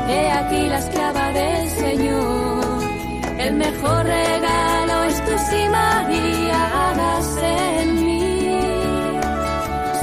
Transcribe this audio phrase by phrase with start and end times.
[0.08, 2.84] he aquí la esclava del Señor.
[3.38, 8.60] El mejor regalo es tu sí, María, hagas en mí.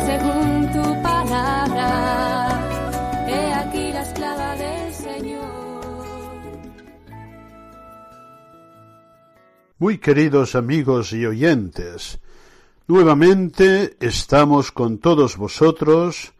[0.05, 1.89] Según tu palabra,
[3.27, 5.95] he aquí la esclava del Señor.
[9.79, 12.21] Muy queridos amigos y oyentes,
[12.93, 16.35] nuevamente estamos con todos vosotros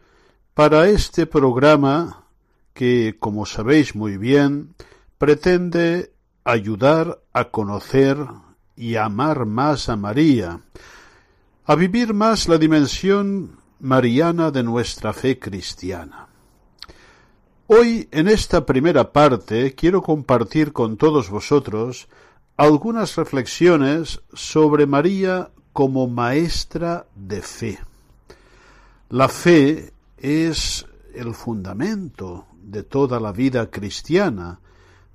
[0.53, 2.27] para este programa
[2.75, 4.75] que, como sabéis muy bien,
[5.17, 8.17] pretende ayudar a conocer
[8.75, 10.61] y amar más a María,
[11.65, 16.27] a vivir más la dimensión mariana de nuestra fe cristiana.
[17.65, 22.07] Hoy, en esta primera parte, quiero compartir con todos vosotros
[22.57, 27.79] algunas reflexiones sobre María como maestra de fe.
[29.09, 34.59] La fe es el fundamento de toda la vida cristiana.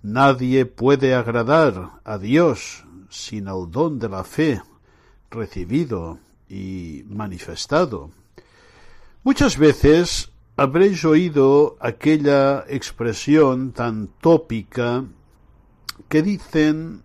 [0.03, 4.61] Nadie puede agradar a Dios sin el don de la fe
[5.31, 8.11] recibido y manifestado.
[9.25, 15.05] Muchas veces habréis oído aquella expresión tan tópica
[16.09, 17.03] que dicen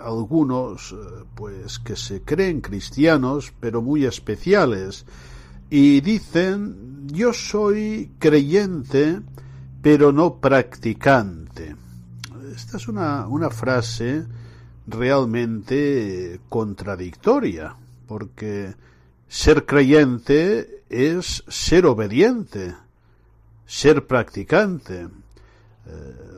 [0.00, 5.04] algunos eh, pues que se creen cristianos pero muy especiales
[5.68, 9.20] y dicen yo soy creyente
[9.82, 11.74] pero no practicante.
[12.54, 14.26] Esta es una, una frase
[14.86, 17.76] realmente contradictoria
[18.06, 18.74] porque
[19.28, 22.74] ser creyente es ser obediente,
[23.64, 25.06] ser practicante.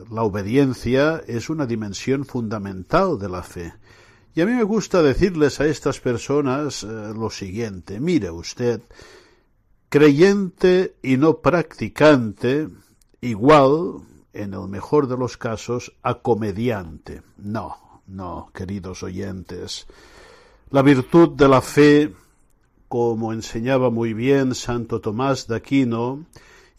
[0.09, 3.73] La obediencia es una dimensión fundamental de la fe.
[4.35, 8.81] Y a mí me gusta decirles a estas personas eh, lo siguiente, mire usted,
[9.89, 12.67] creyente y no practicante,
[13.21, 14.01] igual,
[14.33, 17.21] en el mejor de los casos, a comediante.
[17.37, 19.85] No, no, queridos oyentes.
[20.71, 22.11] La virtud de la fe,
[22.87, 26.25] como enseñaba muy bien Santo Tomás de Aquino,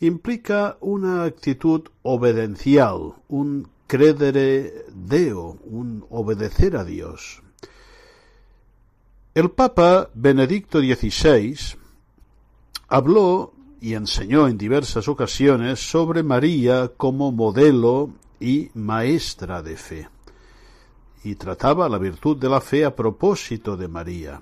[0.01, 7.43] implica una actitud obedencial, un credere deo, un obedecer a Dios.
[9.35, 11.57] El Papa Benedicto XVI
[12.89, 20.09] habló y enseñó en diversas ocasiones sobre María como modelo y maestra de fe,
[21.23, 24.41] y trataba la virtud de la fe a propósito de María.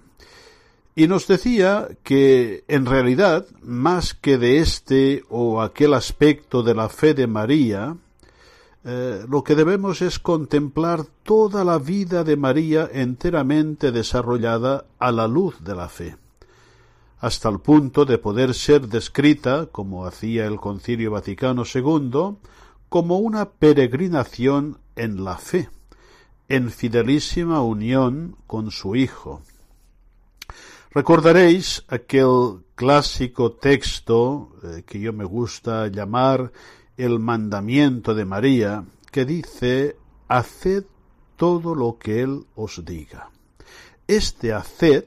[0.94, 6.90] Y nos decía que, en realidad, más que de este o aquel aspecto de la
[6.90, 7.96] fe de María,
[8.84, 15.28] eh, lo que debemos es contemplar toda la vida de María enteramente desarrollada a la
[15.28, 16.16] luz de la fe,
[17.20, 22.36] hasta el punto de poder ser descrita, como hacía el Concilio Vaticano II,
[22.88, 25.70] como una peregrinación en la fe,
[26.48, 29.40] en fidelísima unión con su Hijo.
[30.94, 36.52] Recordaréis aquel clásico texto eh, que yo me gusta llamar
[36.98, 39.96] el mandamiento de María, que dice,
[40.28, 40.84] haced
[41.36, 43.30] todo lo que Él os diga.
[44.06, 45.06] Este haced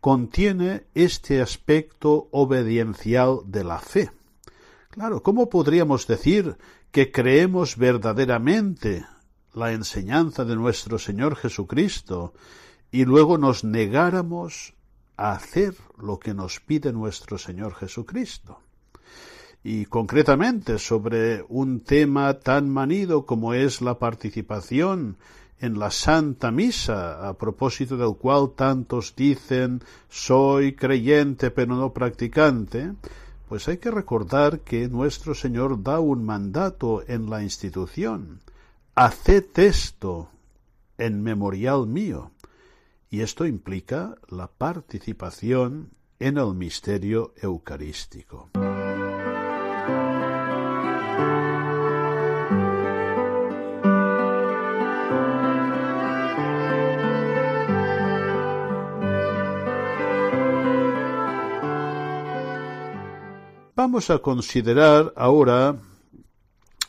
[0.00, 4.12] contiene este aspecto obediencial de la fe.
[4.90, 6.56] Claro, ¿cómo podríamos decir
[6.92, 9.04] que creemos verdaderamente
[9.52, 12.34] la enseñanza de nuestro Señor Jesucristo
[12.92, 14.74] y luego nos negáramos
[15.16, 18.60] hacer lo que nos pide nuestro Señor Jesucristo.
[19.64, 25.16] Y concretamente sobre un tema tan manido como es la participación
[25.60, 32.92] en la Santa Misa, a propósito del cual tantos dicen soy creyente pero no practicante,
[33.48, 38.40] pues hay que recordar que nuestro Señor da un mandato en la institución.
[38.96, 40.30] Haced esto
[40.98, 42.32] en memorial mío
[43.12, 48.50] y esto implica la participación en el misterio eucarístico.
[63.74, 65.76] vamos a considerar ahora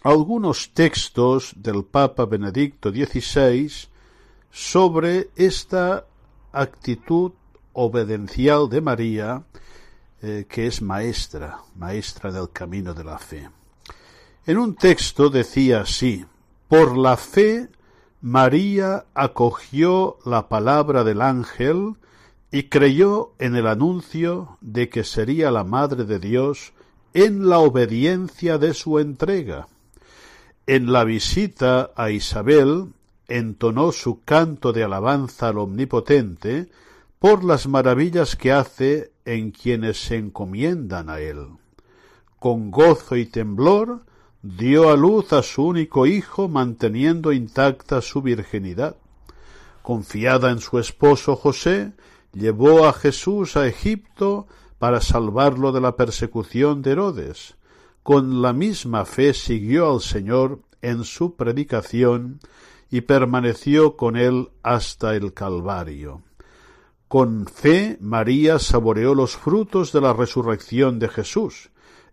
[0.04, 3.90] algunos textos del Papa Benedicto XVI
[4.52, 6.06] sobre esta
[6.54, 7.34] actitud
[7.74, 9.44] obedencial de María,
[10.22, 13.50] eh, que es maestra, maestra del camino de la fe.
[14.46, 16.26] En un texto decía así,
[16.68, 17.70] por la fe
[18.22, 21.96] María acogió la palabra del ángel
[22.52, 26.72] y creyó en el anuncio de que sería la Madre de Dios
[27.14, 29.68] en la obediencia de su entrega.
[30.68, 32.94] En la visita a Isabel
[33.28, 36.70] entonó su canto de alabanza al Omnipotente
[37.20, 41.48] por las maravillas que hace en quienes se encomiendan a él.
[42.40, 44.02] Con gozo y temblor
[44.42, 48.98] dio a luz a su único hijo manteniendo intacta su virginidad.
[49.82, 51.94] Confiada en su esposo José,
[52.34, 54.48] llevó a Jesús a Egipto
[54.80, 57.56] para salvarlo de la persecución de Herodes.
[58.04, 62.42] Con la misma fe siguió al Señor en su predicación
[62.94, 66.22] y permaneció con él hasta el Calvario.
[67.08, 71.72] Con fe María saboreó los frutos de la resurrección de Jesús,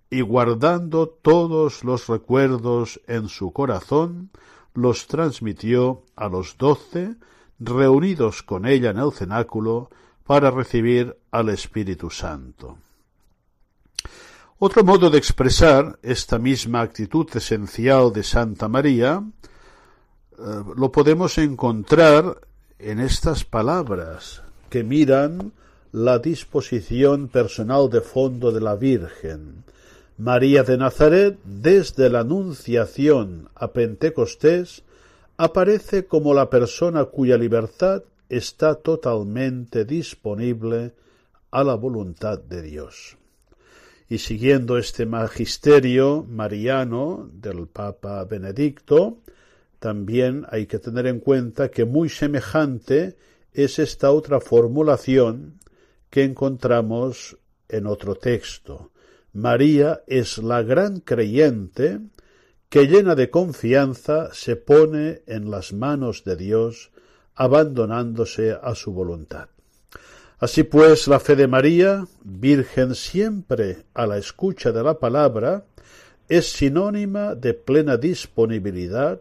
[0.08, 4.30] y guardando todos los recuerdos en su corazón,
[4.72, 7.16] los transmitió a los doce,
[7.58, 9.90] reunidos con ella en el cenáculo,
[10.24, 12.78] para recibir al Espíritu Santo.
[14.58, 19.22] Otro modo de expresar esta misma actitud esencial de Santa María
[20.40, 22.40] eh, lo podemos encontrar
[22.78, 25.52] en estas palabras que miran
[25.92, 29.64] la disposición personal de fondo de la Virgen.
[30.16, 34.82] María de Nazaret, desde la Anunciación a Pentecostés,
[35.36, 40.94] aparece como la persona cuya libertad está totalmente disponible
[41.50, 43.16] a la voluntad de Dios.
[44.08, 49.18] Y siguiendo este magisterio mariano del Papa Benedicto,
[49.80, 53.16] también hay que tener en cuenta que muy semejante
[53.52, 55.58] es esta otra formulación
[56.10, 57.38] que encontramos
[57.68, 58.92] en otro texto.
[59.32, 62.00] María es la gran creyente
[62.68, 66.90] que llena de confianza se pone en las manos de Dios,
[67.34, 69.48] abandonándose a su voluntad.
[70.38, 75.64] Así pues, la fe de María, virgen siempre a la escucha de la palabra,
[76.28, 79.20] es sinónima de plena disponibilidad,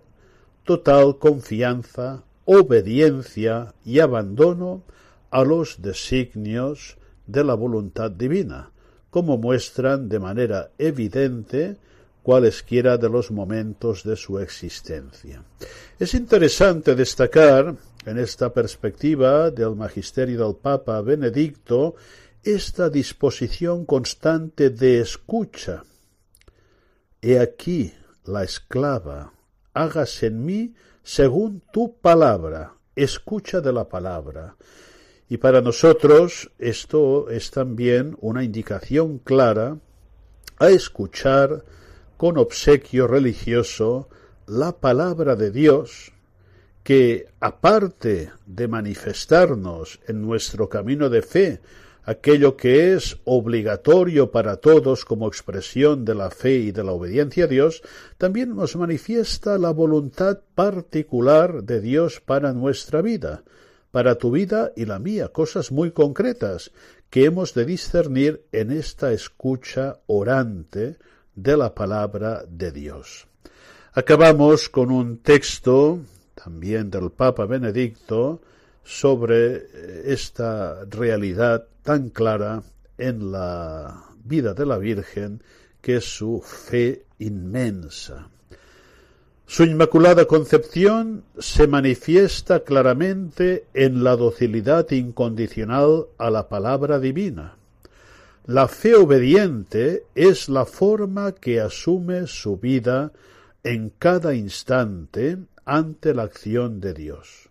[0.64, 4.84] total confianza, obediencia y abandono
[5.30, 6.98] a los designios
[7.28, 8.72] de la voluntad divina,
[9.10, 11.78] como muestran de manera evidente
[12.24, 15.44] cualesquiera de los momentos de su existencia.
[15.98, 21.96] Es interesante destacar en esta perspectiva del magisterio del Papa Benedicto
[22.44, 25.84] esta disposición constante de escucha.
[27.22, 27.94] He aquí
[28.26, 29.34] la esclava,
[29.74, 30.74] hágase en mí
[31.04, 34.56] según tu palabra, escucha de la palabra.
[35.28, 39.78] Y para nosotros esto es también una indicación clara
[40.58, 41.64] a escuchar
[42.18, 44.10] con obsequio religioso
[44.46, 46.12] la palabra de Dios,
[46.84, 51.62] que aparte de manifestarnos en nuestro camino de fe
[52.04, 57.46] aquello que es obligatorio para todos como expresión de la fe y de la obediencia
[57.46, 57.82] a Dios,
[58.18, 63.44] también nos manifiesta la voluntad particular de Dios para nuestra vida,
[63.92, 66.72] para tu vida y la mía, cosas muy concretas
[67.10, 70.98] que hemos de discernir en esta escucha orante
[71.36, 73.28] de la palabra de Dios.
[73.94, 76.00] Acabamos con un texto
[76.36, 78.42] también del Papa Benedicto
[78.90, 82.64] sobre eh, esta realidad tan clara
[82.98, 85.44] en la vida de la Virgen
[85.80, 88.30] que es su fe inmensa.
[89.46, 97.58] Su Inmaculada Concepción se manifiesta claramente en la docilidad incondicional a la palabra divina.
[98.48, 103.12] La fe obediente es la forma que asume su vida
[103.64, 107.49] en cada instante ante la acción de Dios.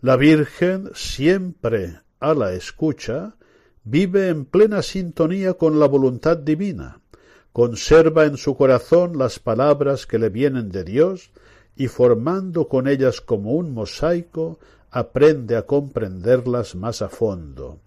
[0.00, 3.34] La Virgen siempre a la escucha
[3.82, 7.00] vive en plena sintonía con la voluntad divina,
[7.52, 11.32] conserva en su corazón las palabras que le vienen de Dios
[11.74, 14.60] y formando con ellas como un mosaico
[14.92, 17.80] aprende a comprenderlas más a fondo.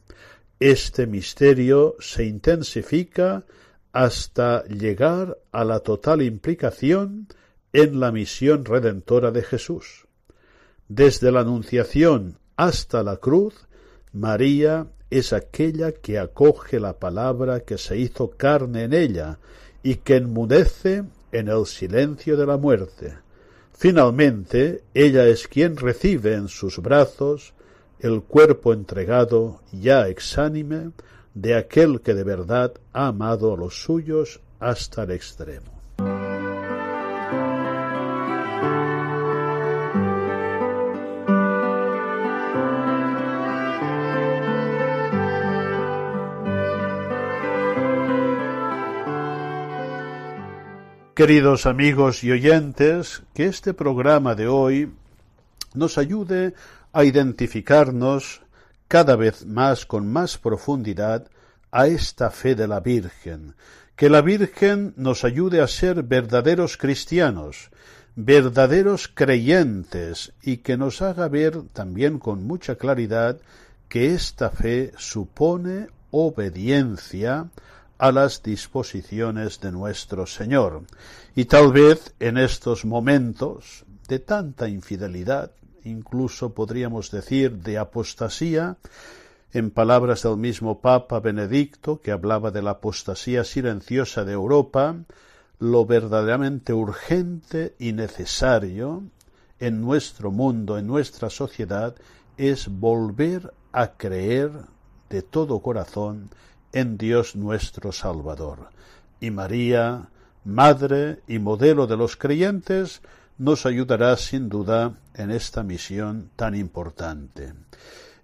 [0.60, 3.46] Este misterio se intensifica
[3.94, 7.30] hasta llegar a la total implicación
[7.72, 10.08] en la misión redentora de Jesús.
[10.94, 13.54] Desde la Anunciación hasta la cruz,
[14.12, 19.40] María es aquella que acoge la palabra que se hizo carne en ella
[19.84, 23.14] y que enmudece en el silencio de la muerte.
[23.72, 27.54] Finalmente, ella es quien recibe en sus brazos
[28.02, 30.92] el cuerpo entregado ya exánime
[31.34, 35.81] de aquel que de verdad ha amado a los suyos hasta el extremo.
[51.22, 54.92] Queridos amigos y oyentes, que este programa de hoy
[55.75, 56.56] nos ayude
[56.94, 58.42] a identificarnos
[58.88, 61.28] cada vez más con más profundidad
[61.70, 63.54] a esta fe de la Virgen,
[63.96, 67.70] que la Virgen nos ayude a ser verdaderos cristianos,
[68.16, 73.40] verdaderos creyentes y que nos haga ver también con mucha claridad
[73.90, 77.51] que esta fe supone obediencia
[78.01, 80.81] a las disposiciones de nuestro Señor.
[81.36, 85.51] Y tal vez en estos momentos de tanta infidelidad,
[85.84, 88.77] incluso podríamos decir de apostasía,
[89.53, 94.96] en palabras del mismo Papa Benedicto, que hablaba de la apostasía silenciosa de Europa,
[95.60, 99.03] lo verdaderamente urgente y necesario
[99.60, 101.93] en nuestro mundo, en nuestra sociedad,
[102.36, 104.50] es volver a creer
[105.08, 106.31] de todo corazón
[106.74, 108.70] en Dios nuestro Salvador.
[109.20, 110.10] Y María,
[110.44, 113.01] Madre y modelo de los creyentes,
[113.38, 117.54] nos ayudará sin duda en esta misión tan importante.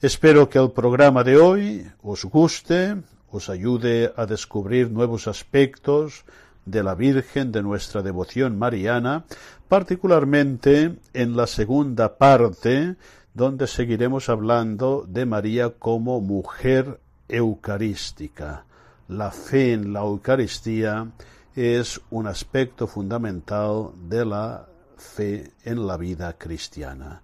[0.01, 2.97] Espero que el programa de hoy os guste,
[3.31, 6.23] os ayude a descubrir nuevos aspectos
[6.65, 9.25] de la Virgen de nuestra devoción mariana,
[9.67, 12.95] particularmente en la segunda parte,
[13.33, 18.65] donde seguiremos hablando de María como mujer eucarística.
[19.09, 21.07] La fe en la Eucaristía
[21.55, 24.67] es un aspecto fundamental de la
[24.97, 27.21] fe en la vida cristiana.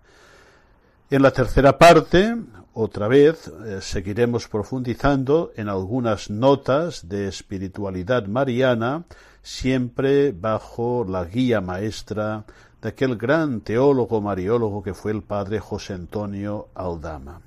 [1.10, 2.36] En la tercera parte,
[2.74, 9.03] otra vez, eh, seguiremos profundizando en algunas notas de espiritualidad mariana,
[9.43, 12.45] siempre bajo la guía maestra
[12.81, 17.41] de aquel gran teólogo mariólogo que fue el padre José Antonio Aldama.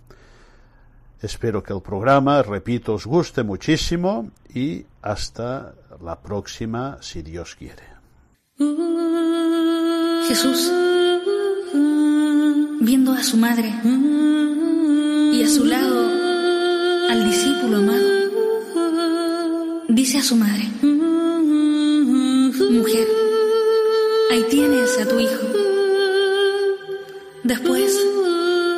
[1.22, 7.96] Espero que el programa, repito, os guste muchísimo y hasta la próxima, si Dios quiere.
[10.28, 10.70] Jesús,
[12.80, 13.72] viendo a su madre
[15.32, 16.10] y a su lado
[17.10, 18.08] al discípulo amado,
[19.88, 20.68] dice a su madre,
[22.70, 23.08] mujer,
[24.30, 25.46] ahí tienes a tu hijo.
[27.42, 27.96] Después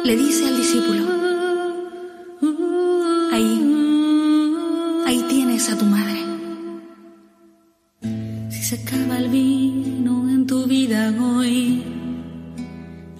[0.05, 1.18] le dice al discípulo,
[5.71, 6.21] a tu madre.
[8.51, 11.83] Si se acaba el vino en tu vida hoy,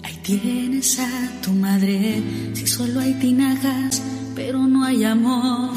[0.03, 2.21] ahí tienes a tu madre.
[2.53, 4.01] Si solo hay tinajas,
[4.35, 5.73] pero no hay amor.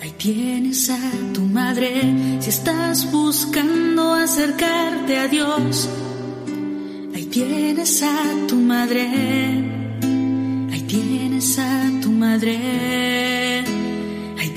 [0.00, 2.38] Ahí tienes a tu madre.
[2.40, 5.88] Si estás buscando acercarte a Dios,
[7.14, 9.08] ahí tienes a tu madre.
[10.72, 13.47] Ahí tienes a tu madre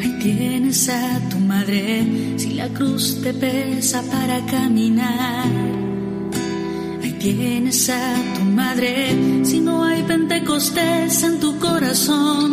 [0.00, 2.04] Ahí tienes a tu madre
[2.36, 5.46] si la cruz te pesa para caminar.
[7.02, 12.50] Ahí tienes a tu madre si no hay pentecostés en tu corazón.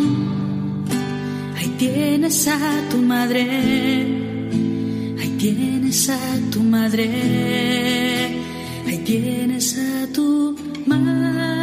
[1.56, 3.44] Ahí tienes a tu madre.
[5.20, 6.20] Ahí tienes a
[6.50, 7.10] tu madre.
[8.86, 10.56] Ahí tienes a tu
[10.86, 11.57] madre.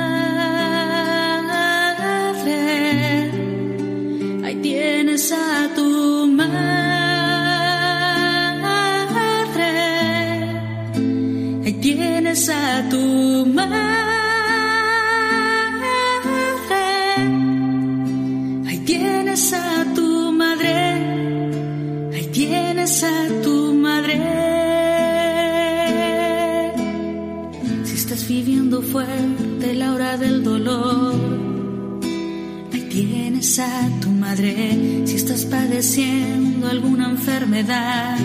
[34.37, 38.17] Si estás padeciendo alguna enfermedad.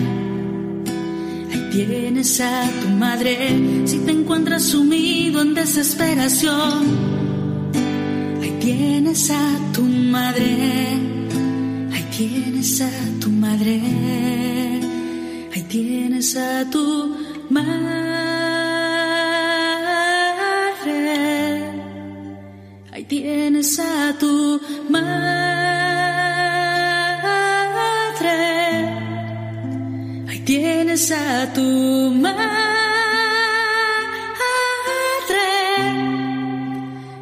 [1.51, 3.35] Ahí tienes a tu madre
[3.85, 6.85] si te encuentras sumido en desesperación.
[8.41, 10.47] Ahí tienes a tu madre.
[11.93, 12.91] Ahí tienes a
[13.21, 13.81] tu madre.
[15.53, 17.15] Ahí tienes a tu
[17.49, 18.31] madre.
[23.11, 24.57] tienes a tu
[24.89, 25.60] madre.
[30.91, 32.51] Tienes a tu madre.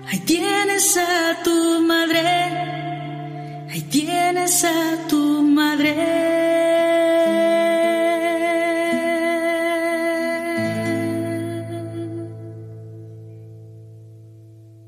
[0.07, 2.27] Ahí tienes a tu madre.
[3.69, 5.95] Ahí tienes a tu madre.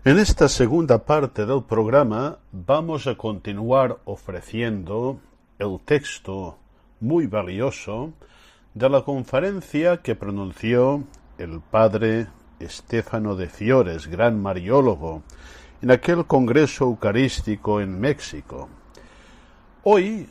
[0.03, 5.19] En esta segunda parte del programa vamos a continuar ofreciendo
[5.59, 6.57] el texto
[6.99, 8.13] muy valioso
[8.73, 11.03] de la conferencia que pronunció
[11.37, 12.27] el padre
[12.59, 15.23] Estefano de Fiores, gran mariólogo,
[15.81, 18.69] en aquel Congreso Eucarístico en México.
[19.83, 20.29] Hoy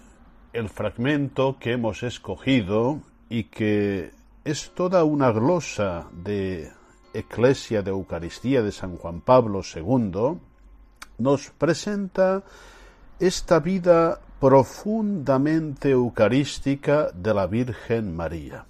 [0.53, 4.13] el fragmento que hemos escogido y que
[4.45, 6.73] es toda una glosa de
[7.13, 10.39] Eclesia de Eucaristía de San Juan Pablo II,
[11.19, 12.43] nos presenta
[13.19, 18.65] esta vida profundamente eucarística de la Virgen María.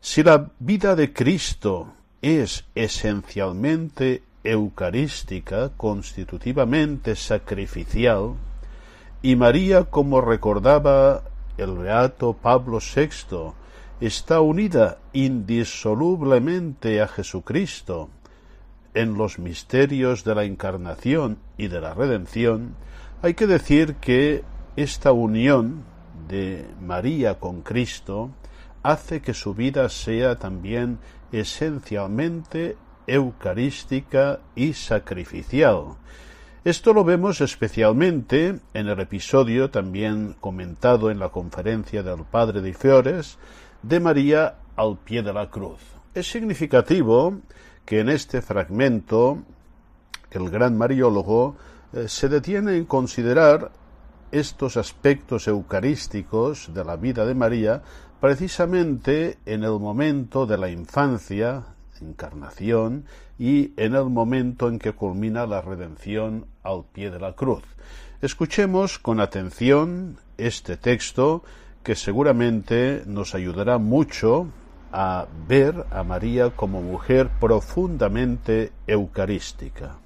[0.00, 8.34] Si la vida de Cristo es esencialmente eucarística, constitutivamente sacrificial,
[9.22, 11.22] y María, como recordaba
[11.58, 13.52] el beato Pablo VI,
[14.00, 18.10] está unida indisolublemente a Jesucristo
[18.94, 22.74] en los misterios de la encarnación y de la redención,
[23.22, 24.42] hay que decir que
[24.76, 25.84] esta unión
[26.28, 28.30] de María con Cristo
[28.82, 30.98] hace que su vida sea también
[31.32, 35.96] esencialmente eucarística y sacrificial.
[36.64, 42.74] Esto lo vemos especialmente en el episodio también comentado en la conferencia del Padre de
[42.74, 43.38] Fiores
[43.82, 45.80] de María al pie de la cruz.
[46.14, 47.38] Es significativo
[47.84, 49.38] que en este fragmento
[50.32, 51.56] el gran mariólogo
[51.92, 53.70] eh, se detiene en considerar
[54.32, 57.82] estos aspectos eucarísticos de la vida de María
[58.20, 61.64] precisamente en el momento de la infancia,
[62.00, 63.04] encarnación,
[63.38, 67.62] y en el momento en que culmina la redención al pie de la cruz.
[68.22, 71.44] Escuchemos con atención este texto
[71.82, 74.48] que seguramente nos ayudará mucho
[74.92, 79.98] a ver a María como mujer profundamente eucarística.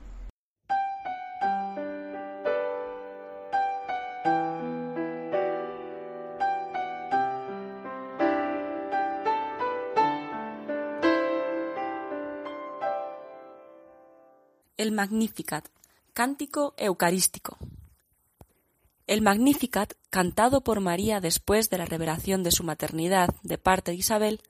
[15.01, 15.67] Magnificat,
[16.13, 17.57] cántico eucarístico.
[19.07, 23.97] El Magnificat, cantado por María después de la revelación de su maternidad de parte de
[23.97, 24.43] Isabel,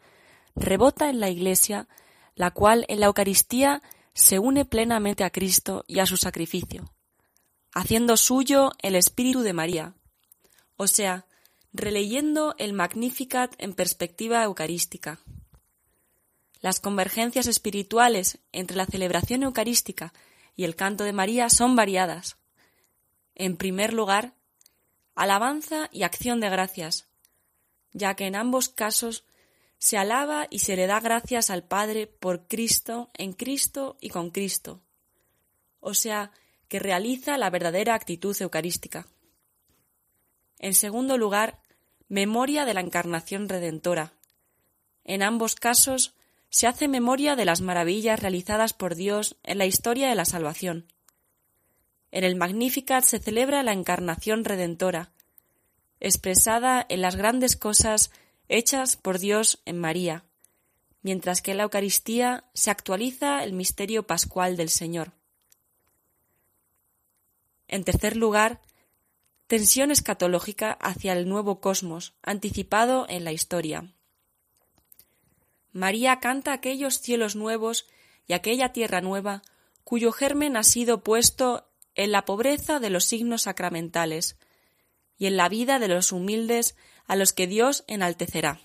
[0.57, 1.87] rebota en la Iglesia,
[2.35, 3.81] la cual en la Eucaristía
[4.13, 6.93] se une plenamente a Cristo y a su sacrificio,
[7.73, 9.95] haciendo suyo el espíritu de María,
[10.77, 11.27] o sea,
[11.73, 15.21] releyendo el Magnificat en perspectiva eucarística.
[16.61, 20.13] Las convergencias espirituales entre la celebración eucarística
[20.61, 22.37] y el canto de María son variadas.
[23.35, 24.35] En primer lugar,
[25.14, 27.09] alabanza y acción de gracias,
[27.94, 29.25] ya que en ambos casos
[29.79, 34.29] se alaba y se le da gracias al Padre por Cristo, en Cristo y con
[34.29, 34.83] Cristo,
[35.81, 36.31] o sea,
[36.68, 39.07] que realiza la verdadera actitud eucarística.
[40.59, 41.62] En segundo lugar,
[42.07, 44.12] memoria de la encarnación redentora.
[45.05, 46.14] En ambos casos
[46.51, 50.93] se hace memoria de las maravillas realizadas por Dios en la historia de la salvación.
[52.11, 55.13] En el Magnificat se celebra la encarnación redentora,
[56.01, 58.11] expresada en las grandes cosas
[58.49, 60.25] hechas por Dios en María,
[61.03, 65.13] mientras que en la Eucaristía se actualiza el misterio pascual del Señor.
[67.69, 68.61] En tercer lugar,
[69.47, 73.93] tensión escatológica hacia el nuevo cosmos, anticipado en la historia.
[75.72, 77.87] María canta aquellos cielos nuevos
[78.26, 79.42] y aquella tierra nueva
[79.85, 84.37] cuyo germen ha sido puesto en la pobreza de los signos sacramentales
[85.18, 88.61] y en la vida de los humildes a los que Dios enaltecerá.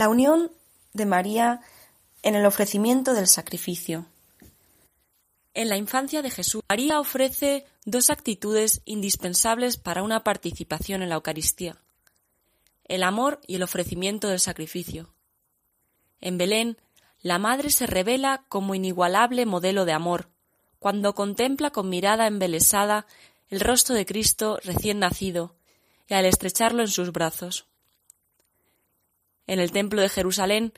[0.00, 0.50] La unión
[0.94, 1.60] de María
[2.22, 4.06] en el ofrecimiento del sacrificio.
[5.52, 11.16] En la infancia de Jesús, María ofrece dos actitudes indispensables para una participación en la
[11.16, 11.76] Eucaristía,
[12.84, 15.12] el amor y el ofrecimiento del sacrificio.
[16.22, 16.78] En Belén,
[17.20, 20.30] la Madre se revela como inigualable modelo de amor,
[20.78, 23.06] cuando contempla con mirada embelesada
[23.50, 25.56] el rostro de Cristo recién nacido
[26.08, 27.69] y al estrecharlo en sus brazos.
[29.50, 30.72] En el templo de Jerusalén,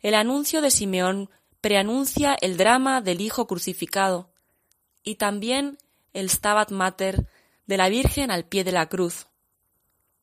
[0.00, 1.30] el anuncio de Simeón
[1.62, 4.28] preanuncia el drama del Hijo crucificado
[5.02, 5.78] y también
[6.12, 7.26] el Stabat Mater
[7.64, 9.28] de la Virgen al pie de la cruz.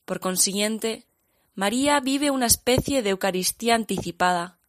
[0.05, 1.07] Por consiguiente,
[1.55, 4.59] María vive una especie de Eucaristía anticipada.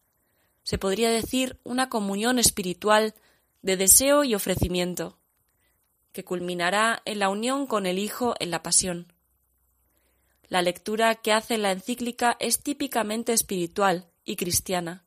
[0.63, 3.15] Se podría decir una comunión espiritual
[3.61, 5.19] de deseo y ofrecimiento,
[6.13, 9.13] que culminará en la unión con el Hijo en la Pasión.
[10.49, 15.05] La lectura que hace la encíclica es típicamente espiritual y cristiana.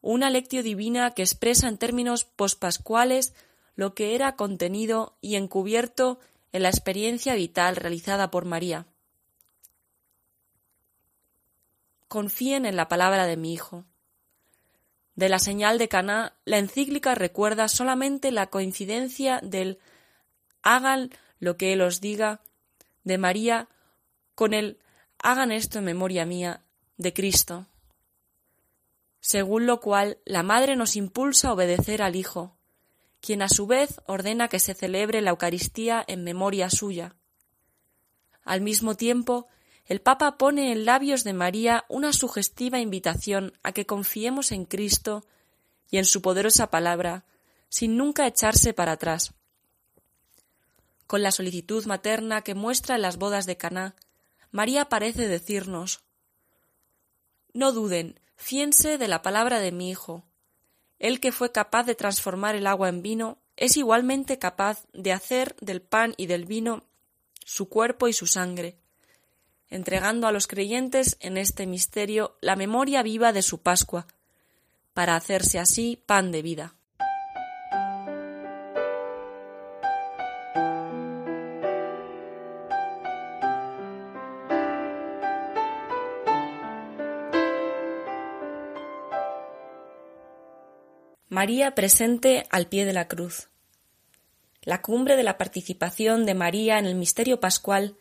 [0.00, 3.34] Una lectio divina que expresa en términos pospascuales
[3.76, 6.18] lo que era contenido y encubierto
[6.52, 8.86] en la experiencia vital realizada por María.
[12.08, 13.84] Confíen en la palabra de mi Hijo.
[15.16, 19.78] De la señal de Caná, la encíclica recuerda solamente la coincidencia del
[20.62, 22.40] hagan lo que Él os diga
[23.04, 23.68] de María
[24.34, 24.78] con el
[25.18, 26.62] hagan esto en memoria mía
[26.96, 27.66] de Cristo.
[29.20, 32.56] Según lo cual la Madre nos impulsa a obedecer al Hijo,
[33.20, 37.14] quien a su vez ordena que se celebre la Eucaristía en memoria suya.
[38.44, 39.46] Al mismo tiempo,
[39.86, 45.24] el Papa pone en labios de María una sugestiva invitación a que confiemos en Cristo
[45.90, 47.24] y en su poderosa palabra,
[47.68, 49.34] sin nunca echarse para atrás.
[51.06, 53.94] Con la solicitud materna que muestra en las bodas de Caná,
[54.52, 56.04] María parece decirnos
[57.54, 60.24] No duden, fíense de la palabra de mi Hijo.
[60.98, 65.56] Él que fue capaz de transformar el agua en vino, es igualmente capaz de hacer
[65.60, 66.84] del pan y del vino
[67.44, 68.76] su cuerpo y su sangre,
[69.68, 74.06] entregando a los creyentes en este misterio la memoria viva de su Pascua,
[74.92, 76.74] para hacerse así pan de vida.
[91.32, 93.48] María presente al pie de la cruz.
[94.64, 97.96] La cumbre de la participación de María en el misterio pascual,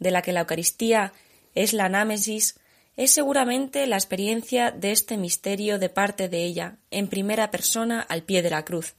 [0.00, 1.12] de la que la Eucaristía
[1.54, 2.58] es la anámesis,
[2.96, 8.24] es seguramente la experiencia de este misterio de parte de ella, en primera persona al
[8.24, 8.96] pie de la cruz.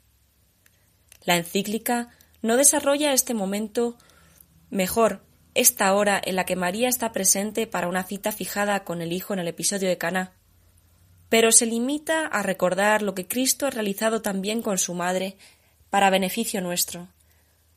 [1.26, 2.08] La encíclica
[2.42, 3.98] no desarrolla este momento
[4.70, 9.12] mejor, esta hora en la que María está presente para una cita fijada con el
[9.12, 10.32] Hijo en el episodio de Caná,
[11.34, 15.36] pero se limita a recordar lo que Cristo ha realizado también con su madre
[15.90, 17.08] para beneficio nuestro,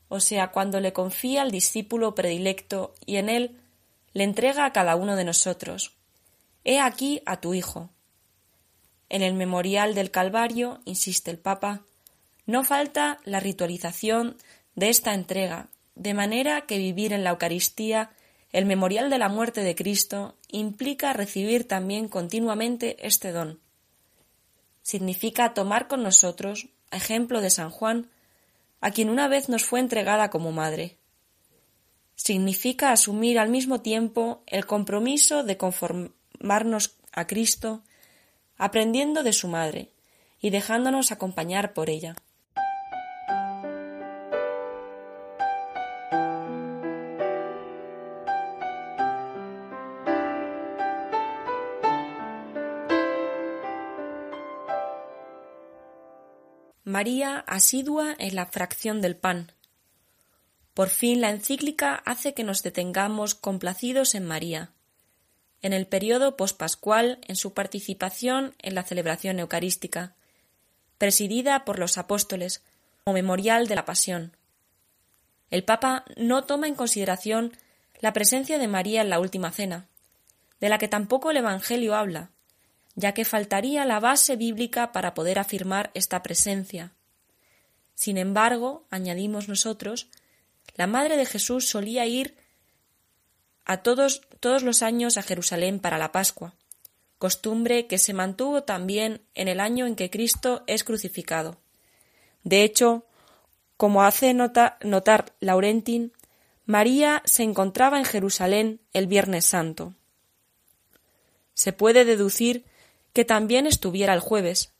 [0.09, 3.57] o sea, cuando le confía al discípulo predilecto y en él
[4.13, 5.95] le entrega a cada uno de nosotros.
[6.65, 7.89] He aquí a tu Hijo.
[9.09, 11.81] En el memorial del Calvario, insiste el Papa,
[12.45, 14.37] no falta la ritualización
[14.75, 18.11] de esta entrega, de manera que vivir en la Eucaristía
[18.51, 23.59] el memorial de la muerte de Cristo implica recibir también continuamente este don.
[24.81, 28.09] Significa tomar con nosotros, ejemplo de San Juan,
[28.79, 30.97] a quien una vez nos fue entregada como madre.
[32.15, 37.83] Significa asumir al mismo tiempo el compromiso de conformarnos a Cristo,
[38.57, 39.91] aprendiendo de su madre
[40.39, 42.15] y dejándonos acompañar por ella.
[56.97, 59.51] María asidua en la fracción del pan.
[60.73, 64.71] Por fin la encíclica hace que nos detengamos complacidos en María,
[65.61, 70.15] en el periodo pospascual en su participación en la celebración eucarística,
[70.97, 72.63] presidida por los apóstoles
[73.03, 74.35] como memorial de la pasión.
[75.51, 77.55] El Papa no toma en consideración
[77.99, 79.85] la presencia de María en la última cena,
[80.59, 82.31] de la que tampoco el Evangelio habla,
[82.97, 86.93] ya que faltaría la base bíblica para poder afirmar esta presencia.
[87.93, 90.09] Sin embargo, añadimos nosotros,
[90.75, 92.35] la Madre de Jesús solía ir
[93.65, 96.55] a todos, todos los años a Jerusalén para la Pascua,
[97.19, 101.57] costumbre que se mantuvo también en el año en que Cristo es crucificado.
[102.43, 103.05] De hecho,
[103.77, 106.13] como hace notar Laurentin,
[106.65, 109.93] María se encontraba en Jerusalén el Viernes Santo.
[111.53, 112.65] Se puede deducir
[113.17, 114.73] que también estuviera el jueves,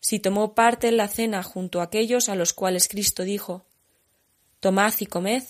[0.00, 3.66] si tomó parte en la cena junto a aquellos a los cuales Cristo dijo
[4.58, 5.44] Tomad y comed,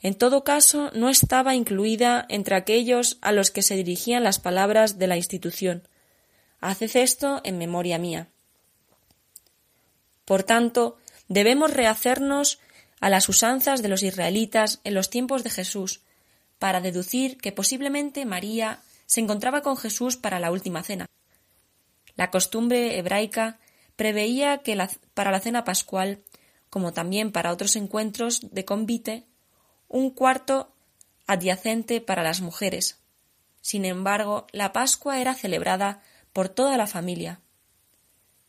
[0.00, 4.98] en todo caso no estaba incluida entre aquellos a los que se dirigían las palabras
[4.98, 5.86] de la institución
[6.62, 8.30] Haced esto en memoria mía.
[10.24, 10.96] Por tanto,
[11.28, 12.58] debemos rehacernos
[13.00, 16.00] a las usanzas de los israelitas en los tiempos de Jesús,
[16.58, 21.06] para deducir que posiblemente María se encontraba con Jesús para la última cena.
[22.16, 23.58] La costumbre hebraica
[23.94, 24.76] preveía que
[25.14, 26.22] para la cena pascual,
[26.70, 29.24] como también para otros encuentros de convite,
[29.88, 30.72] un cuarto
[31.26, 32.98] adyacente para las mujeres.
[33.60, 36.02] Sin embargo, la Pascua era celebrada
[36.32, 37.40] por toda la familia.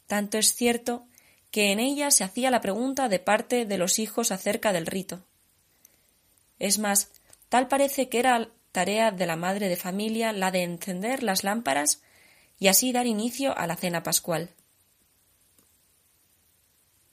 [0.06, 1.06] Tanto es cierto
[1.52, 5.26] que en ella se hacía la pregunta de parte de los hijos acerca del rito.
[6.60, 7.12] Es más,
[7.50, 12.02] tal parece que era tarea de la madre de familia la de encender las lámparas
[12.60, 14.52] y así dar inicio a la cena pascual.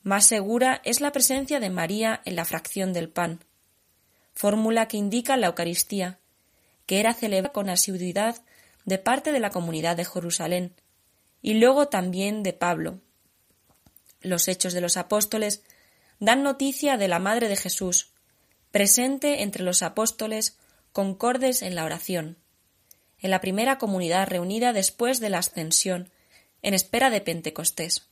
[0.03, 3.43] Más segura es la presencia de María en la fracción del pan,
[4.33, 6.19] fórmula que indica la Eucaristía,
[6.85, 8.43] que era celebrada con asiduidad
[8.85, 10.75] de parte de la comunidad de Jerusalén,
[11.41, 12.99] y luego también de Pablo.
[14.21, 15.63] Los hechos de los apóstoles
[16.19, 18.11] dan noticia de la Madre de Jesús,
[18.71, 20.57] presente entre los apóstoles
[20.91, 22.37] concordes en la oración,
[23.25, 26.11] en la primera comunidad reunida después de la ascensión,
[26.61, 28.03] en espera de Pentecostés.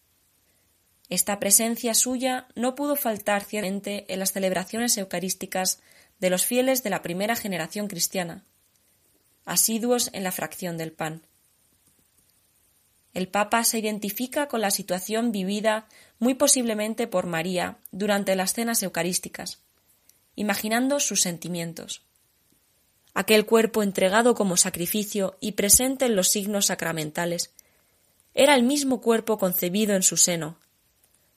[1.08, 5.82] Esta presencia suya no pudo faltar ciertamente en las celebraciones eucarísticas
[6.19, 8.43] de los fieles de la primera generación cristiana,
[9.45, 11.21] asiduos en la fracción del pan.
[13.13, 18.82] El Papa se identifica con la situación vivida muy posiblemente por María durante las cenas
[18.82, 19.60] eucarísticas,
[20.36, 22.02] imaginando sus sentimientos.
[23.13, 27.52] Aquel cuerpo entregado como sacrificio y presente en los signos sacramentales
[28.34, 30.58] era el mismo cuerpo concebido en su seno,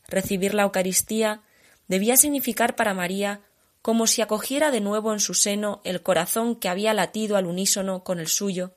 [0.09, 1.43] Recibir la Eucaristía
[1.89, 3.41] debía significar para María
[3.83, 8.03] como si acogiera de nuevo en su seno el corazón que había latido al unísono
[8.03, 8.73] con el suyo,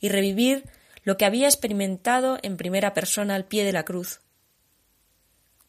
[0.00, 0.64] y revivir
[1.02, 4.20] lo que había experimentado en primera persona al pie de la cruz.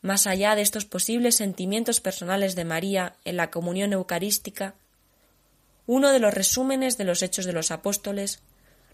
[0.02, 4.76] Más allá de estos posibles sentimientos personales de María en la comunión eucarística,
[5.94, 8.40] uno de los resúmenes de los Hechos de los Apóstoles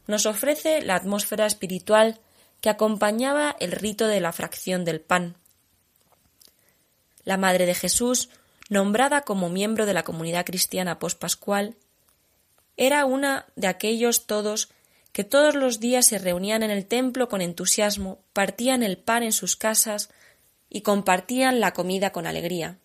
[0.08, 2.20] nos ofrece la atmósfera espiritual
[2.62, 5.38] que acompañaba el rito de la fracción del pan
[7.28, 8.30] la Madre de Jesús,
[8.70, 11.76] nombrada como miembro de la comunidad cristiana pospascual,
[12.78, 14.70] era una de aquellos todos
[15.12, 19.34] que todos los días se reunían en el templo con entusiasmo, partían el pan en
[19.34, 20.10] sus casas
[20.70, 22.78] y compartían la comida con alegría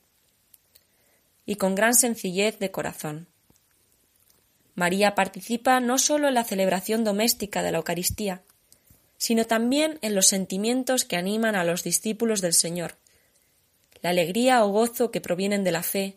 [1.46, 3.32] y con gran sencillez de corazón.
[4.74, 8.42] María participa no sólo en la celebración doméstica de la Eucaristía,
[9.18, 12.96] sino también en los sentimientos que animan a los discípulos del Señor,
[14.00, 16.16] la alegría o gozo que provienen de la fe,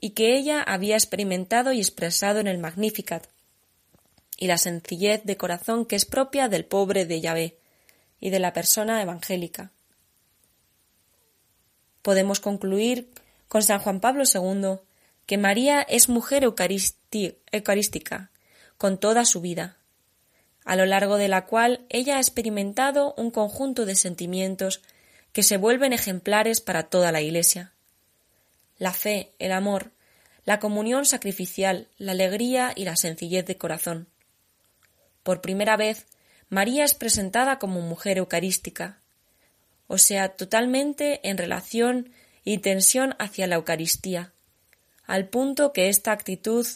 [0.00, 3.26] y que ella había experimentado y expresado en el Magnificat,
[4.36, 7.58] y la sencillez de corazón que es propia del pobre de Yahvé
[8.20, 9.72] y de la persona evangélica.
[12.02, 13.10] Podemos concluir
[13.48, 14.78] con San Juan Pablo II
[15.24, 16.44] que María es mujer
[17.52, 18.30] eucarística
[18.78, 19.76] con toda su vida,
[20.64, 24.82] a lo largo de la cual ella ha experimentado un conjunto de sentimientos
[25.32, 27.72] que se vuelven ejemplares para toda la Iglesia.
[28.78, 29.92] La fe, el amor,
[30.44, 34.08] la comunión sacrificial, la alegría y la sencillez de corazón.
[35.22, 36.06] Por primera vez,
[36.48, 39.00] María es presentada como mujer eucarística,
[39.88, 42.10] o sea, totalmente en relación
[42.44, 44.32] y tensión hacia la Eucaristía,
[45.04, 46.66] al punto que esta actitud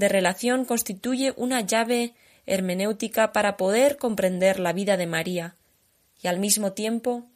[0.00, 2.14] de relación constituye una llave
[2.46, 5.56] hermenéutica para poder comprender la vida de María
[6.22, 7.26] y al mismo tiempo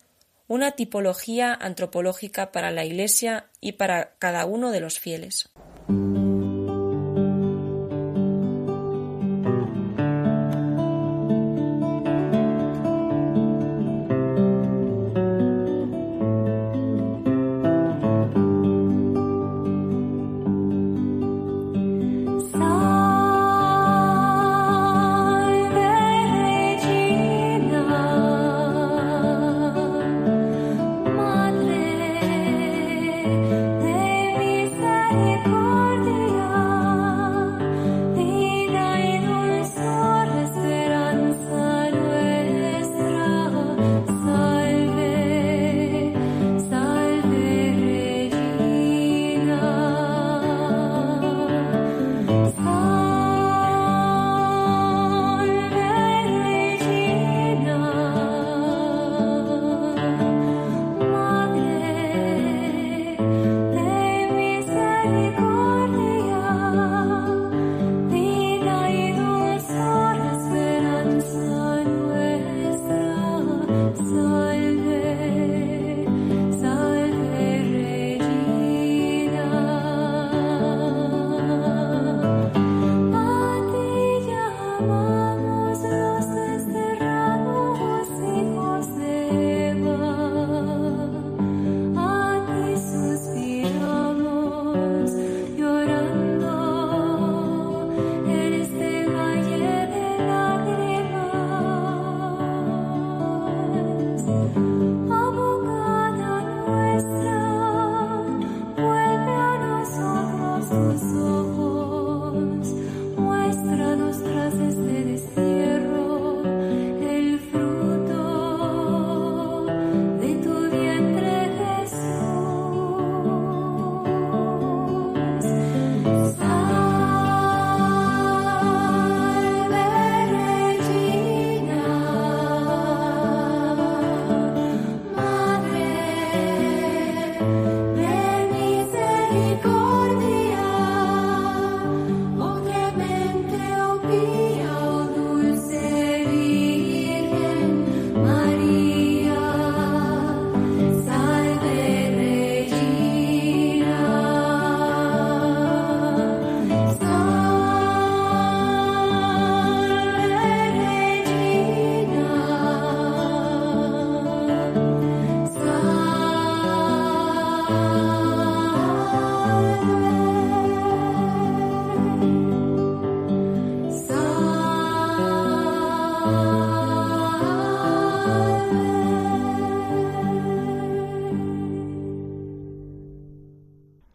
[0.49, 5.51] una tipología antropológica para la Iglesia y para cada uno de los fieles.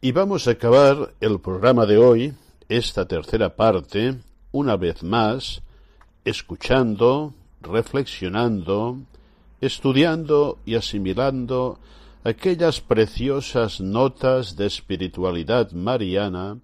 [0.10, 2.34] Y vamos a acabar el programa de hoy,
[2.68, 4.16] esta tercera parte,
[4.52, 5.62] una vez más,
[6.26, 8.98] escuchando, reflexionando,
[9.62, 11.78] estudiando y asimilando
[12.24, 16.58] aquellas preciosas notas de espiritualidad mariana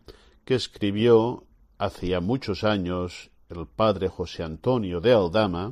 [0.44, 1.44] que escribió
[1.78, 5.72] hacía muchos años el padre José Antonio de Aldama,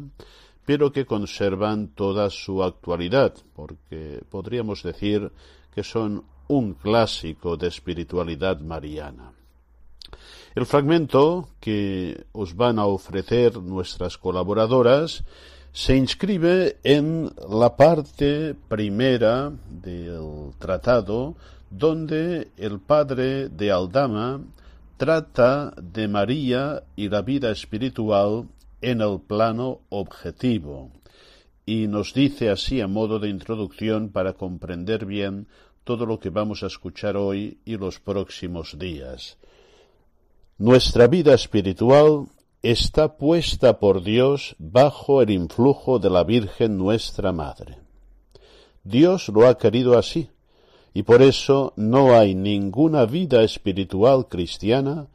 [0.63, 5.31] pero que conservan toda su actualidad, porque podríamos decir
[5.73, 9.31] que son un clásico de espiritualidad mariana.
[10.55, 15.23] El fragmento que os van a ofrecer nuestras colaboradoras
[15.71, 21.35] se inscribe en la parte primera del tratado
[21.71, 24.41] donde el padre de Aldama
[24.97, 28.47] trata de María y la vida espiritual
[28.81, 30.91] en el plano objetivo
[31.65, 35.47] y nos dice así a modo de introducción para comprender bien
[35.83, 39.37] todo lo que vamos a escuchar hoy y los próximos días.
[40.57, 42.27] Nuestra vida espiritual
[42.61, 47.77] está puesta por Dios bajo el influjo de la Virgen nuestra Madre.
[48.83, 50.29] Dios lo ha querido así,
[50.93, 55.07] y por eso no hay ninguna vida espiritual cristiana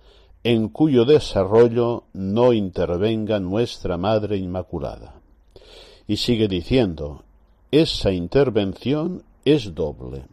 [0.44, 5.14] en cuyo desarrollo no intervenga nuestra Madre Inmaculada.
[6.06, 7.22] Y sigue diciendo,
[7.70, 10.24] esa intervención es doble.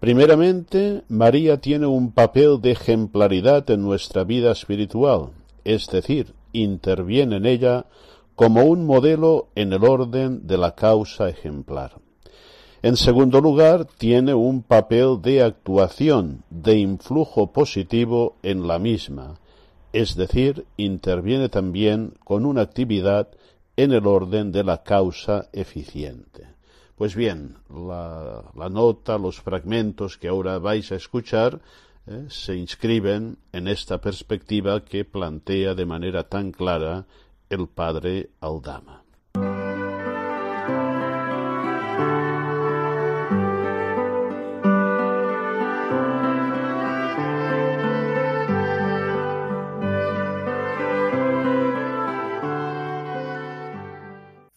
[0.00, 5.32] Primeramente, María tiene un papel de ejemplaridad en nuestra vida espiritual,
[5.62, 7.84] es decir, interviene en ella
[8.34, 12.00] como un modelo en el orden de la causa ejemplar.
[12.80, 19.38] En segundo lugar, tiene un papel de actuación, de influjo positivo en la misma,
[19.92, 23.28] es decir, interviene también con una actividad
[23.76, 26.49] en el orden de la causa eficiente.
[27.00, 31.62] Pues bien, la, nota, los fragmentos que ahora vais a escuchar
[32.06, 37.06] eh, se inscriben en esta perspectiva que plantea de manera tan clara
[37.48, 38.99] el padre Aldama.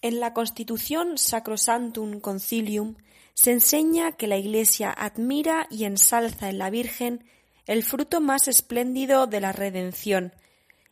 [0.04, 2.96] En la Constitución Sacrosantum Concilium
[3.34, 7.24] se enseña que la Iglesia admira y ensalza en la Virgen
[7.68, 10.34] el fruto más espléndido de la redención,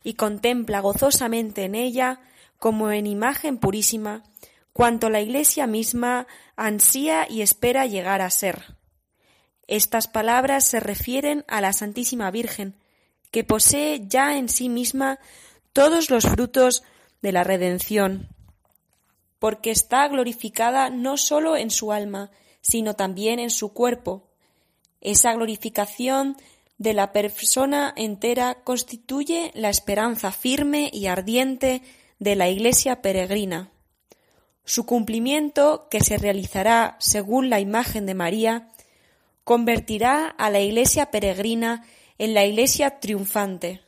[0.01, 2.21] y contempla gozosamente en ella,
[2.57, 4.23] como en imagen purísima,
[4.71, 8.77] cuanto la Iglesia misma ansía y espera llegar a ser.
[9.67, 12.77] Estas palabras se refieren a la Santísima Virgen,
[13.29, 15.19] que posee ya en sí misma
[15.73, 16.83] todos los frutos
[17.21, 18.29] de la redención,
[19.41, 22.29] porque está glorificada no sólo en su alma,
[22.61, 24.29] sino también en su cuerpo.
[25.01, 26.37] Esa glorificación
[26.77, 31.81] de la persona entera constituye la esperanza firme y ardiente
[32.19, 33.71] de la Iglesia peregrina.
[34.63, 38.67] Su cumplimiento, que se realizará según la imagen de María,
[39.43, 41.83] convertirá a la Iglesia peregrina
[42.19, 43.81] en la Iglesia triunfante.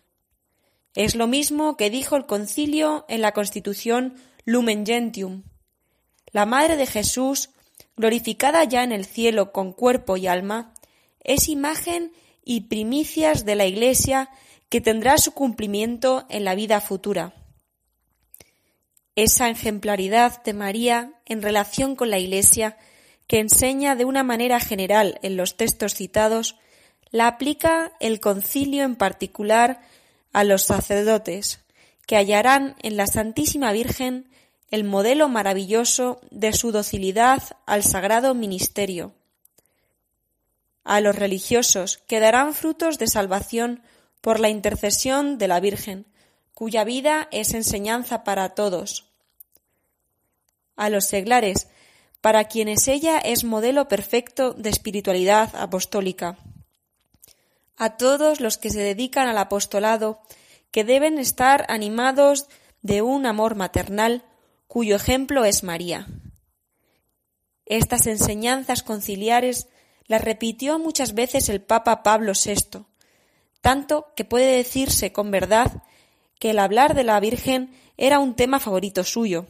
[0.96, 4.16] Es lo mismo que dijo el concilio en la Constitución
[4.46, 5.44] Lumen Gentium.
[6.34, 7.52] La Madre de Jesús,
[7.96, 10.74] glorificada ya en el cielo con cuerpo y alma,
[11.22, 12.12] es imagen
[12.44, 14.30] y primicias de la Iglesia
[14.68, 17.34] que tendrá su cumplimiento en la vida futura.
[19.16, 22.78] Esa ejemplaridad de María en relación con la Iglesia,
[23.28, 26.58] que enseña de una manera general en los textos citados,
[27.12, 29.80] la aplica el concilio en particular
[30.34, 31.62] a los sacerdotes,
[32.06, 34.33] que hallarán en la Santísima Virgen
[34.74, 39.14] el modelo maravilloso de su docilidad al sagrado ministerio.
[40.84, 43.84] A los religiosos que darán frutos de salvación
[44.20, 46.08] por la intercesión de la Virgen,
[46.56, 49.12] cuya vida es enseñanza para todos.
[50.76, 51.68] A los seglares,
[52.20, 56.40] para quienes ella es modelo perfecto de espiritualidad apostólica.
[57.78, 60.20] A todos los que se dedican al apostolado,
[60.72, 62.48] que deben estar animados
[62.82, 64.24] de un amor maternal
[64.74, 66.08] cuyo ejemplo es María.
[67.68, 69.68] Estas enseñanzas conciliares
[70.08, 72.84] las repitió muchas veces el Papa Pablo VI,
[73.62, 75.84] tanto que puede decirse con verdad
[76.40, 79.46] que el hablar de la Virgen era un tema favorito suyo.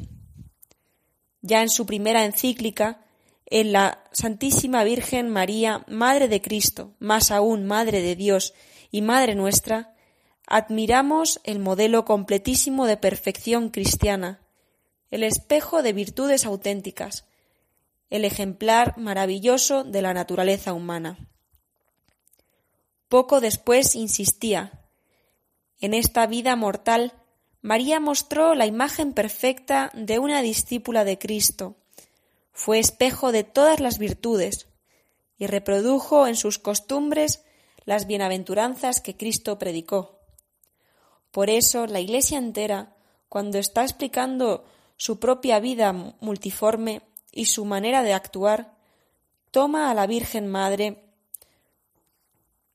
[1.40, 3.06] Ya en su primera encíclica,
[3.46, 8.54] en la Santísima Virgen María, Madre de Cristo, más aún Madre de Dios
[8.92, 9.96] y Madre nuestra,
[10.48, 14.43] admiramos el modelo completísimo de perfección cristiana,
[15.14, 17.26] el espejo de virtudes auténticas,
[18.10, 21.30] el ejemplar maravilloso de la naturaleza humana.
[23.10, 24.88] Poco después insistía.
[25.80, 27.14] En esta vida mortal,
[27.62, 31.76] María mostró la imagen perfecta de una discípula de Cristo.
[32.52, 34.68] Fue espejo de todas las virtudes
[35.38, 37.44] y reprodujo en sus costumbres
[37.86, 40.22] las bienaventuranzas que Cristo predicó.
[41.30, 42.98] Por eso la Iglesia entera,
[43.30, 44.66] cuando está explicando
[44.96, 48.74] su propia vida multiforme y su manera de actuar,
[49.52, 51.04] toma a la Virgen Madre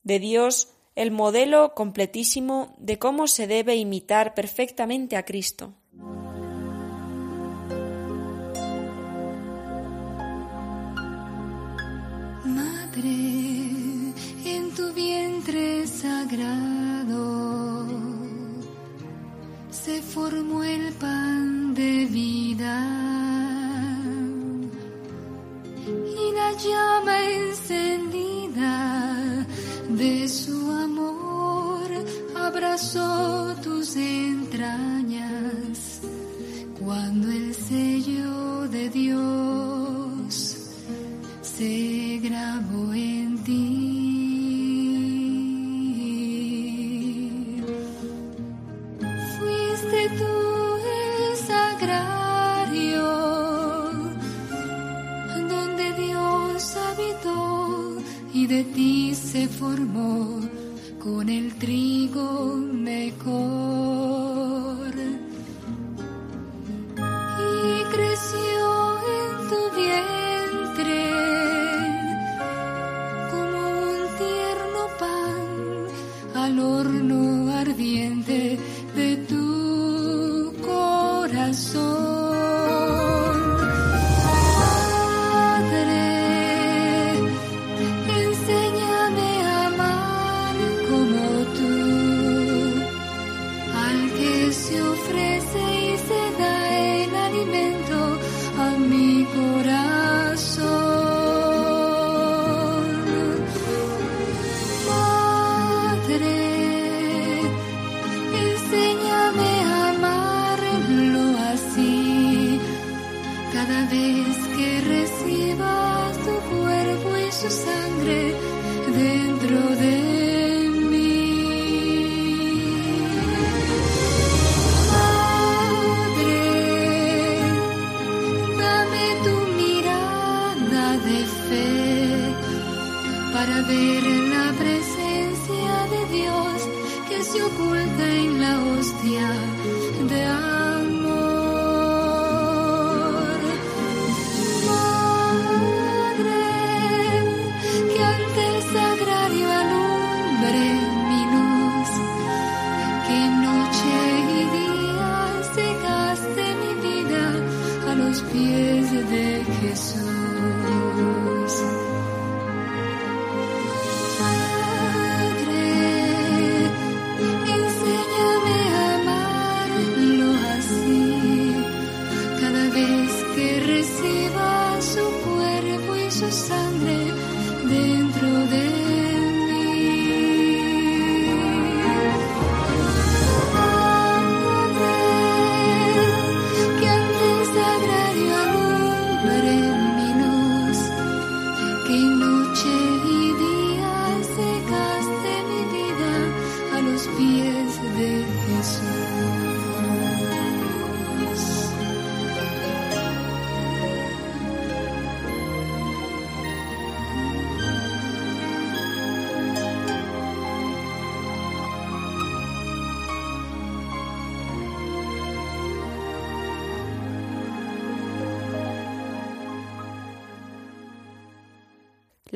[0.03, 5.75] de Dios el modelo completísimo de cómo se debe imitar perfectamente a Cristo.
[12.45, 13.11] Madre,
[14.45, 16.98] en tu vientre sagrado
[19.89, 22.77] se formó el pan de vida
[26.21, 27.17] y la llama
[27.47, 28.77] encendida
[29.89, 31.87] de su amor
[32.37, 36.01] abrazó tus entrañas
[36.79, 40.35] cuando el sello de Dios
[41.41, 43.78] se grabó en ti.
[58.49, 60.41] De ti se formó
[60.99, 64.28] con el trigo mejor.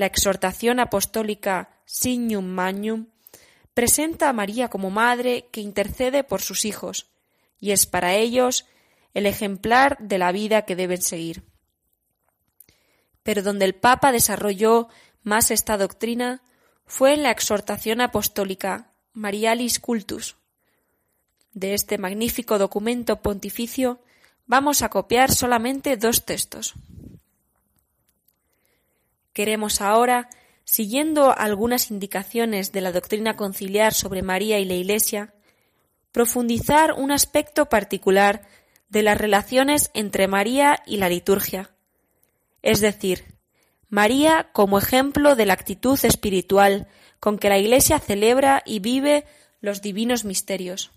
[0.03, 3.07] La exhortación apostólica Signum Magnum
[3.72, 7.07] presenta a María como madre que intercede por sus hijos
[7.61, 8.66] y es para ellos
[9.14, 11.44] el ejemplar de la vida que deben seguir.
[13.22, 14.88] Pero donde el Papa desarrolló
[15.22, 16.42] más esta doctrina
[16.84, 20.34] fue en la exhortación apostólica Marialis Cultus.
[21.53, 24.00] De este magnífico documento pontificio
[24.46, 26.74] vamos a copiar solamente dos textos.
[29.33, 30.28] Queremos ahora,
[30.64, 35.35] siguiendo algunas indicaciones de la doctrina conciliar sobre María y la Iglesia,
[36.12, 38.43] profundizar un aspecto particular
[38.89, 41.70] de las relaciones entre María y la liturgia,
[42.61, 43.24] es decir,
[43.89, 46.87] María como ejemplo de la actitud espiritual
[47.20, 49.24] con que la Iglesia celebra y vive
[49.61, 50.93] los divinos misterios.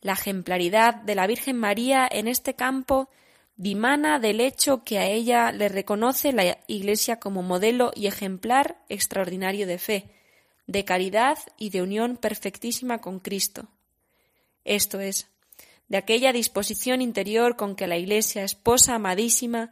[0.00, 3.08] La ejemplaridad de la Virgen María en este campo
[3.56, 9.66] dimana del hecho que a ella le reconoce la Iglesia como modelo y ejemplar extraordinario
[9.66, 10.10] de fe,
[10.66, 13.68] de caridad y de unión perfectísima con Cristo.
[14.64, 15.28] Esto es,
[15.88, 19.70] de aquella disposición interior con que la Iglesia, esposa amadísima,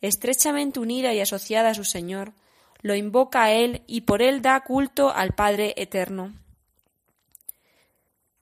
[0.00, 2.32] estrechamente unida y asociada a su Señor,
[2.80, 6.34] lo invoca a Él y por Él da culto al Padre Eterno.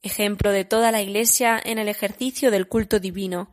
[0.02, 3.52] Ejemplo de toda la Iglesia en el ejercicio del culto divino,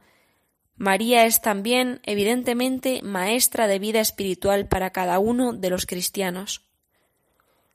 [0.77, 6.61] María es también, evidentemente, maestra de vida espiritual para cada uno de los cristianos,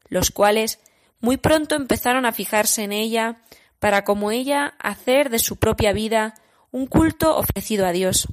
[0.08, 0.78] los cuales
[1.18, 3.42] muy pronto empezaron a fijarse en ella
[3.80, 6.34] para, como ella, hacer de su propia vida
[6.70, 8.28] un culto ofrecido a Dios,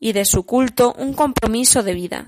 [0.00, 2.26] y de su culto un compromiso de vida.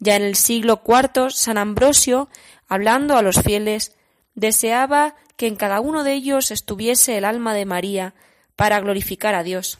[0.00, 2.28] Ya en el siglo IV, San Ambrosio,
[2.68, 3.96] hablando a los fieles,
[4.34, 8.14] deseaba que en cada uno de ellos estuviese el alma de María
[8.54, 9.78] para glorificar a Dios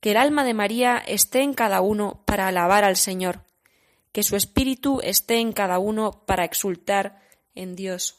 [0.00, 3.44] que el alma de María esté en cada uno para alabar al Señor,
[4.12, 7.20] que su espíritu esté en cada uno para exultar
[7.54, 8.16] en Dios.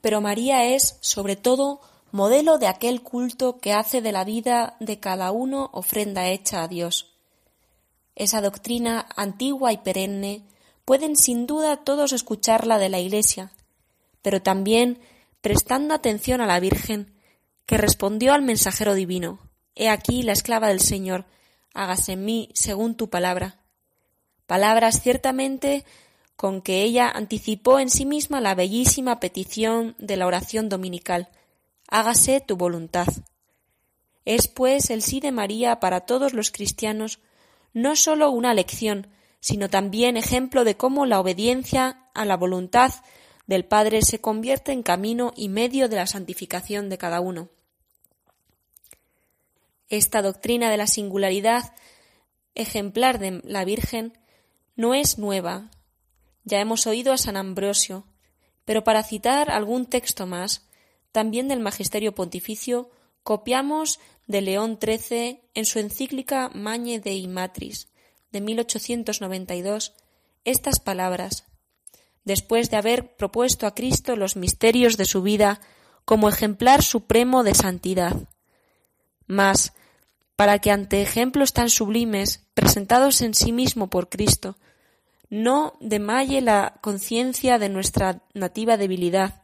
[0.00, 4.98] Pero María es, sobre todo, modelo de aquel culto que hace de la vida de
[5.00, 7.14] cada uno ofrenda hecha a Dios.
[8.14, 10.42] Esa doctrina antigua y perenne
[10.84, 13.52] pueden sin duda todos escucharla de la Iglesia,
[14.22, 14.98] pero también
[15.40, 17.14] prestando atención a la Virgen,
[17.66, 19.38] que respondió al mensajero divino,
[19.74, 21.26] He aquí la esclava del Señor,
[21.72, 23.60] hágase en mí según tu palabra.
[24.46, 25.84] Palabras ciertamente
[26.34, 31.28] con que ella anticipó en sí misma la bellísima petición de la oración dominical,
[31.88, 33.08] hágase tu voluntad.
[34.24, 37.20] Es, pues, el sí de María para todos los cristianos
[37.72, 39.08] no sólo una lección,
[39.40, 42.92] sino también ejemplo de cómo la obediencia a la voluntad
[43.46, 47.48] del Padre se convierte en camino y medio de la santificación de cada uno.
[49.88, 51.72] Esta doctrina de la singularidad
[52.54, 54.18] ejemplar de la Virgen
[54.76, 55.70] no es nueva.
[56.44, 58.04] Ya hemos oído a San Ambrosio,
[58.66, 60.67] pero para citar algún texto más,
[61.12, 62.90] también del Magisterio Pontificio,
[63.22, 67.88] copiamos de León XIII en su encíclica Magne Dei Matris
[68.30, 69.94] de 1892
[70.44, 71.44] estas palabras,
[72.24, 75.60] después de haber propuesto a Cristo los misterios de su vida
[76.04, 78.16] como ejemplar supremo de santidad.
[79.26, 79.72] Mas,
[80.36, 84.56] para que ante ejemplos tan sublimes, presentados en sí mismo por Cristo,
[85.30, 89.42] no demalle la conciencia de nuestra nativa debilidad,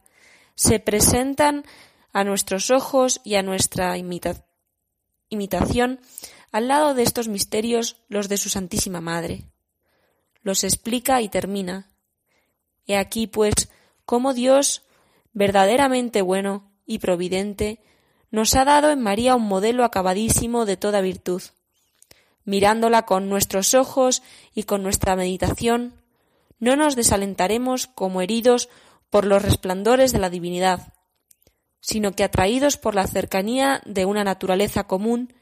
[0.55, 1.65] se presentan
[2.13, 3.97] a nuestros ojos y a nuestra
[5.29, 5.99] imitación
[6.51, 9.43] al lado de estos misterios los de su Santísima Madre.
[10.41, 11.91] Los explica y termina.
[12.87, 13.69] He aquí, pues,
[14.05, 14.83] cómo Dios,
[15.33, 17.81] verdaderamente bueno y providente,
[18.31, 21.41] nos ha dado en María un modelo acabadísimo de toda virtud.
[22.45, 25.95] Mirándola con nuestros ojos y con nuestra meditación,
[26.59, 28.69] no nos desalentaremos como heridos
[29.15, 30.91] por los resplandores de la divinidad,
[31.79, 35.33] sino que atraídos por la cercanía de una naturaleza común,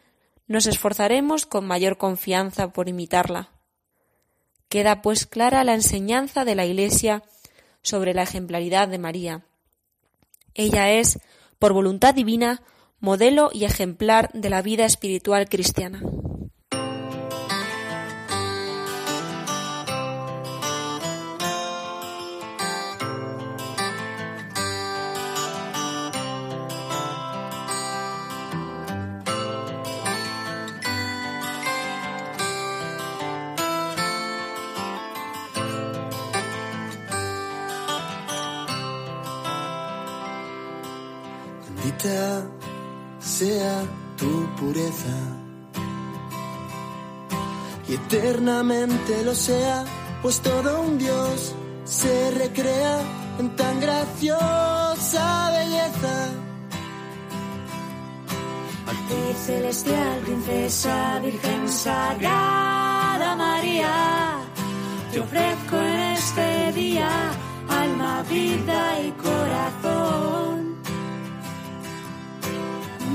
[0.46, 3.50] nos esforzaremos con mayor confianza por imitarla.
[4.70, 7.24] Queda pues clara la enseñanza de la Iglesia
[7.82, 9.42] sobre la ejemplaridad de María.
[10.54, 11.18] Ella es,
[11.58, 12.62] por voluntad divina,
[13.00, 16.00] modelo y ejemplar de la vida espiritual cristiana.
[48.44, 49.86] Eternamente lo sea,
[50.22, 53.00] pues todo un Dios se recrea
[53.40, 56.30] en tan graciosa belleza.
[58.86, 64.40] A celestial princesa, Virgen Sagrada María,
[65.12, 67.10] te ofrezco en este día
[67.70, 70.63] alma, vida y corazón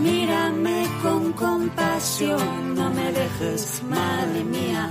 [0.03, 4.91] mírame con compasión, no me dejes, madre mía.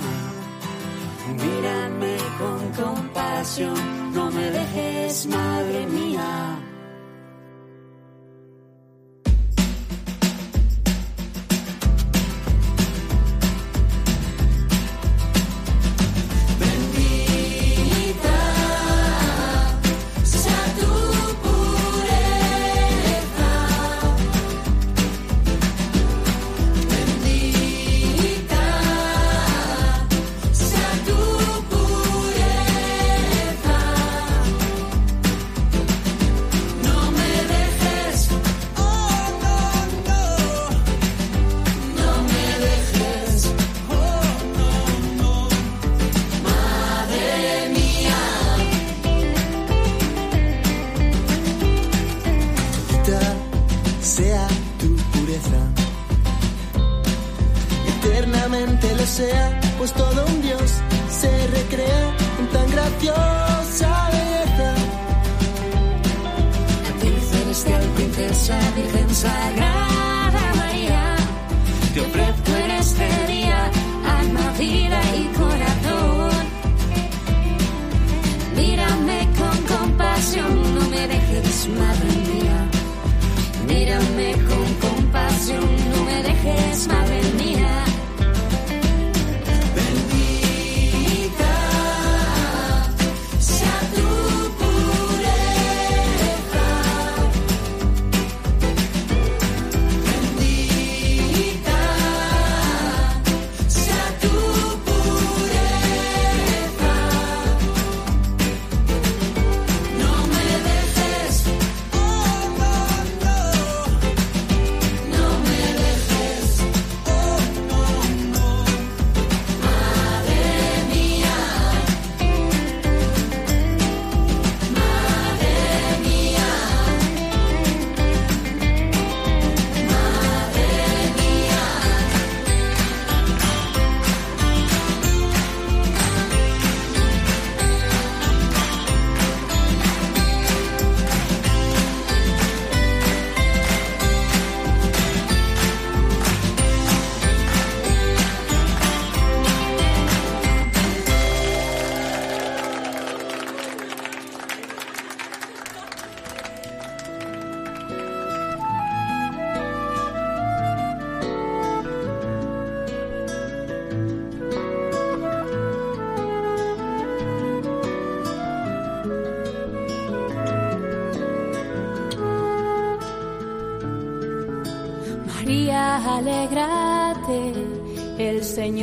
[1.43, 6.66] Mírame con compasión, no me dejes, madre mía.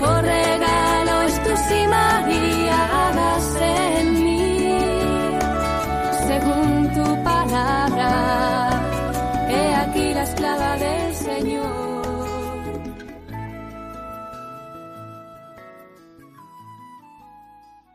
[0.00, 0.49] Rey